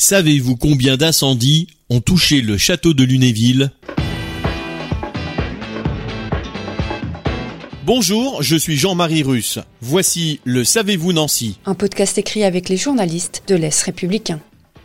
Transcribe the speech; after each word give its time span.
Savez-vous 0.00 0.54
combien 0.54 0.96
d'incendies 0.96 1.66
ont 1.90 2.00
touché 2.00 2.40
le 2.40 2.56
château 2.56 2.94
de 2.94 3.02
Lunéville? 3.02 3.72
Bonjour, 7.84 8.40
je 8.40 8.54
suis 8.54 8.76
Jean-Marie 8.76 9.24
Russe. 9.24 9.58
Voici 9.80 10.38
le 10.44 10.62
Savez-vous 10.62 11.12
Nancy 11.12 11.58
Un 11.66 11.74
podcast 11.74 12.16
écrit 12.16 12.44
avec 12.44 12.68
les 12.68 12.76
journalistes 12.76 13.42
de 13.48 13.56
l'Est 13.56 13.82
républicain. 13.82 14.38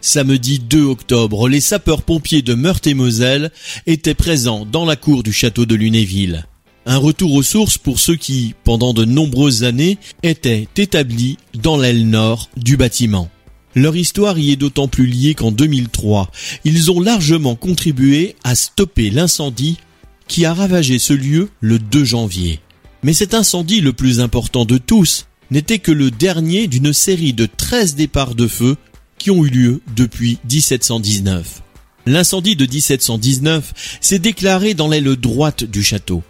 Samedi 0.00 0.60
2 0.60 0.84
octobre, 0.84 1.48
les 1.48 1.60
sapeurs-pompiers 1.60 2.42
de 2.42 2.54
Meurthe-et-Moselle 2.54 3.50
étaient 3.88 4.14
présents 4.14 4.64
dans 4.64 4.84
la 4.84 4.94
cour 4.94 5.24
du 5.24 5.32
château 5.32 5.66
de 5.66 5.74
Lunéville. 5.74 6.46
Un 6.86 6.98
retour 6.98 7.34
aux 7.34 7.42
sources 7.42 7.78
pour 7.78 7.98
ceux 7.98 8.16
qui, 8.16 8.54
pendant 8.62 8.94
de 8.94 9.04
nombreuses 9.04 9.64
années, 9.64 9.98
étaient 10.22 10.68
établis 10.76 11.36
dans 11.54 11.76
l'aile 11.76 12.08
nord 12.08 12.48
du 12.56 12.76
bâtiment. 12.76 13.28
Leur 13.74 13.96
histoire 13.96 14.38
y 14.38 14.50
est 14.50 14.56
d'autant 14.56 14.88
plus 14.88 15.06
liée 15.06 15.34
qu'en 15.34 15.52
2003, 15.52 16.30
ils 16.64 16.90
ont 16.90 17.00
largement 17.00 17.54
contribué 17.54 18.34
à 18.42 18.54
stopper 18.54 19.10
l'incendie 19.10 19.78
qui 20.26 20.44
a 20.44 20.54
ravagé 20.54 20.98
ce 20.98 21.12
lieu 21.12 21.50
le 21.60 21.78
2 21.78 22.04
janvier. 22.04 22.60
Mais 23.02 23.12
cet 23.12 23.32
incendie 23.32 23.80
le 23.80 23.92
plus 23.92 24.20
important 24.20 24.64
de 24.64 24.78
tous 24.78 25.26
n'était 25.50 25.78
que 25.78 25.92
le 25.92 26.10
dernier 26.10 26.66
d'une 26.66 26.92
série 26.92 27.32
de 27.32 27.46
13 27.46 27.94
départs 27.94 28.34
de 28.34 28.46
feu 28.46 28.76
qui 29.18 29.30
ont 29.30 29.44
eu 29.44 29.50
lieu 29.50 29.82
depuis 29.94 30.38
1719. 30.48 31.62
L'incendie 32.06 32.56
de 32.56 32.66
1719 32.66 33.98
s'est 34.00 34.18
déclaré 34.18 34.74
dans 34.74 34.88
l'aile 34.88 35.16
droite 35.16 35.64
du 35.64 35.82
château. 35.82 36.22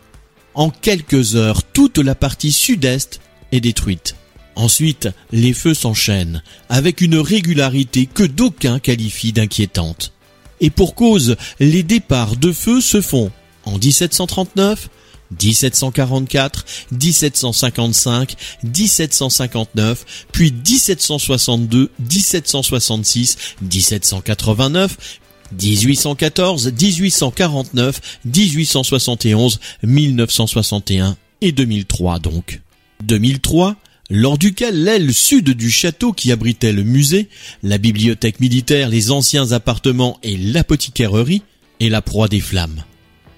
En 0.55 0.71
quelques 0.71 1.37
heures, 1.37 1.63
toute 1.63 1.99
la 1.99 2.15
partie 2.15 2.53
sud-est 2.53 3.21
est 3.53 3.61
détruite. 3.61 4.17
Ensuite, 4.57 5.09
les 5.33 5.53
feux 5.53 5.75
s'enchaînent 5.75 6.43
avec 6.69 7.01
une 7.01 7.17
régularité 7.17 8.07
que 8.07 8.25
d'aucuns 8.25 8.79
qualifient 8.79 9.33
d'inquiétante. 9.33 10.13
Et 10.61 10.71
pour 10.71 10.95
cause, 10.95 11.37
les 11.59 11.83
départs 11.83 12.37
de 12.37 12.53
feu 12.53 12.81
se 12.81 13.01
font 13.01 13.31
en 13.65 13.79
1739, 13.79 14.89
1744, 15.31 16.65
1755, 16.93 18.37
1759, 18.65 20.27
puis 20.33 20.53
1762, 20.53 21.91
1766, 21.99 23.37
1789, 23.63 24.97
1814, 25.53 26.73
1849, 26.73 28.01
1871, 28.25 29.61
1961 29.83 31.17
et 31.41 31.53
2003 31.53 32.19
donc. 32.19 32.61
2003, 33.03 33.77
lors 34.11 34.39
duquel 34.39 34.83
l'aile 34.83 35.15
sud 35.15 35.51
du 35.51 35.71
château 35.71 36.13
qui 36.13 36.33
abritait 36.33 36.73
le 36.73 36.83
musée, 36.83 37.29
la 37.63 37.79
bibliothèque 37.79 38.41
militaire, 38.41 38.89
les 38.89 39.13
anciens 39.13 39.53
appartements 39.53 40.19
et 40.23 40.37
l'apothicairerie 40.37 41.43
est 41.79 41.89
la 41.89 42.03
proie 42.03 42.29
des 42.29 42.41
flammes. 42.41 42.83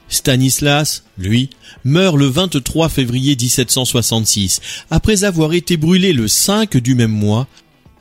Stanislas, 0.08 1.04
lui, 1.16 1.50
meurt 1.84 2.16
le 2.16 2.26
23 2.26 2.88
février 2.88 3.36
1766, 3.36 4.60
après 4.90 5.24
avoir 5.24 5.52
été 5.52 5.76
brûlé 5.76 6.12
le 6.12 6.28
5 6.28 6.76
du 6.78 6.94
même 6.94 7.12
mois, 7.12 7.48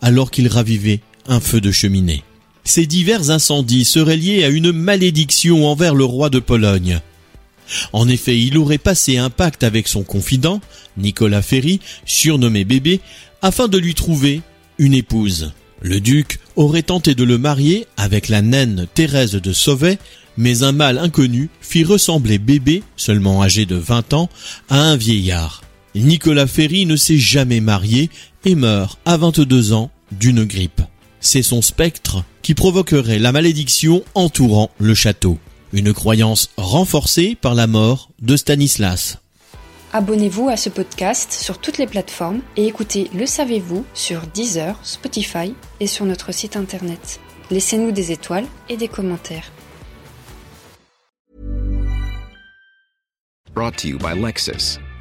alors 0.02 0.32
qu'il 0.32 0.48
ravivait 0.48 1.02
un 1.28 1.40
feu 1.40 1.62
de 1.62 1.72
cheminée. 1.72 2.24
Ces 2.64 2.86
divers 2.86 3.32
incendies 3.32 3.86
seraient 3.86 4.18
liés 4.18 4.44
à 4.44 4.50
une 4.50 4.72
malédiction 4.72 5.68
envers 5.68 5.96
le 5.96 6.06
roi 6.06 6.30
de 6.30 6.40
Pologne. 6.40 7.02
En 7.94 8.08
effet, 8.08 8.38
il 8.38 8.58
aurait 8.58 8.78
passé 8.78 9.18
un 9.18 9.30
pacte 9.30 9.64
avec 9.64 9.88
son 9.88 10.04
confident, 10.04 10.62
Nicolas 10.98 11.42
Ferry, 11.42 11.80
surnommé 12.06 12.66
Bébé, 12.66 13.00
afin 13.42 13.68
de 13.68 13.78
lui 13.78 13.94
trouver 13.94 14.42
une 14.78 14.94
épouse. 14.94 15.54
Le 15.82 16.00
duc 16.00 16.40
aurait 16.56 16.84
tenté 16.84 17.16
de 17.16 17.24
le 17.24 17.38
marier 17.38 17.88
avec 17.98 18.30
la 18.30 18.42
naine 18.42 18.88
Thérèse 18.94 19.32
de 19.32 19.54
Sauvet, 19.54 19.98
mais 20.38 20.64
un 20.64 20.72
mâle 20.72 21.00
inconnu 21.00 21.50
fit 21.62 21.84
ressembler 21.84 22.38
Bébé, 22.38 22.84
seulement 22.98 23.42
âgé 23.42 23.66
de 23.66 23.76
20 23.76 24.14
ans, 24.14 24.30
à 24.70 24.80
un 24.80 24.96
vieillard. 24.96 25.64
Nicolas 25.96 26.48
Ferry 26.48 26.86
ne 26.86 26.96
s'est 26.96 27.18
jamais 27.18 27.60
marié 27.60 28.10
et 28.46 28.56
meurt 28.56 29.00
à 29.06 29.18
22 29.18 29.74
ans 29.74 29.92
d'une 30.12 30.46
grippe. 30.46 30.82
C'est 31.20 31.44
son 31.44 31.62
spectre 31.62 32.24
qui 32.42 32.54
provoquerait 32.54 33.20
la 33.20 33.32
malédiction 33.32 34.04
entourant 34.16 34.72
le 34.80 34.96
château. 34.96 35.38
Une 35.74 35.94
croyance 35.94 36.50
renforcée 36.58 37.38
par 37.40 37.56
la 37.56 37.66
mort 37.66 38.10
de 38.22 38.36
Stanislas. 38.36 39.20
Abonnez-vous 39.94 40.50
à 40.50 40.58
ce 40.58 40.68
podcast 40.68 41.32
sur 41.32 41.60
toutes 41.60 41.78
les 41.78 41.88
plateformes 41.88 42.42
et 42.58 42.68
écoutez 42.68 43.10
Le 43.16 43.26
Savez-vous 43.26 43.86
sur 43.94 44.22
Deezer, 44.34 44.78
Spotify 44.84 45.54
et 45.80 45.88
sur 45.88 46.06
notre 46.06 46.34
site 46.34 46.58
internet. 46.58 47.22
Laissez-nous 47.52 47.94
des 47.94 48.12
étoiles 48.12 48.48
et 48.68 48.76
des 48.76 48.90
commentaires. 48.90 49.50
Brought 53.54 53.78
to 53.78 53.88
you 53.88 53.98
by 53.98 54.14
Lexus. 54.14 54.78